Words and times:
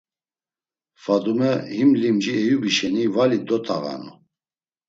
Fadume, 1.03 1.51
him 1.75 1.89
limci 2.01 2.31
Eyubi 2.41 2.69
şeni 2.77 3.03
vali 3.15 3.39
dot̆ağanu. 3.47 4.13